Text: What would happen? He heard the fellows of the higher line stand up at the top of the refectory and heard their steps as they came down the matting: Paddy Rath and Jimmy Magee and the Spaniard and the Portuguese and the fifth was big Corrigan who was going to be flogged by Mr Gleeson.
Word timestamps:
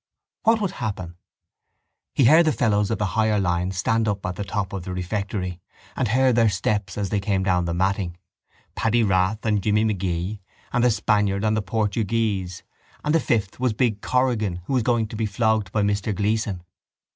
What 0.45 0.59
would 0.61 0.71
happen? 0.71 1.17
He 2.15 2.25
heard 2.25 2.45
the 2.45 2.51
fellows 2.51 2.89
of 2.89 2.97
the 2.97 3.05
higher 3.13 3.39
line 3.39 3.69
stand 3.69 4.07
up 4.07 4.25
at 4.25 4.35
the 4.35 4.43
top 4.43 4.73
of 4.73 4.81
the 4.83 4.95
refectory 4.95 5.61
and 5.95 6.07
heard 6.07 6.35
their 6.35 6.49
steps 6.49 6.97
as 6.97 7.09
they 7.09 7.19
came 7.19 7.43
down 7.43 7.65
the 7.65 7.73
matting: 7.75 8.17
Paddy 8.73 9.03
Rath 9.03 9.45
and 9.45 9.61
Jimmy 9.61 9.83
Magee 9.83 10.41
and 10.73 10.83
the 10.83 10.89
Spaniard 10.89 11.43
and 11.45 11.55
the 11.55 11.61
Portuguese 11.61 12.63
and 13.03 13.13
the 13.13 13.19
fifth 13.19 13.59
was 13.59 13.73
big 13.73 14.01
Corrigan 14.01 14.63
who 14.65 14.73
was 14.73 14.81
going 14.81 15.05
to 15.05 15.15
be 15.15 15.27
flogged 15.27 15.71
by 15.71 15.83
Mr 15.83 16.15
Gleeson. 16.15 16.63